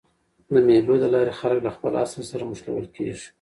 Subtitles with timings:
[0.53, 3.27] د مېلو له لاري خلک له خپل اصل سره مښلول کېږي.